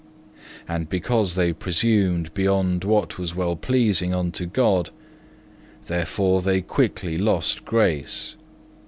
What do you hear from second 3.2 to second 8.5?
well pleasing unto God, therefore they quickly lost grace.